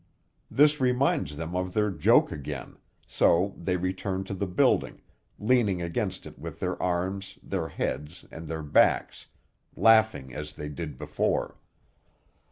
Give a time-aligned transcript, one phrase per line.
[0.49, 4.99] This reminds them of their joke again; so they return to the building,
[5.37, 9.27] leaning against it with their arms, their heads, and their backs,
[9.75, 11.59] laughing as they did before.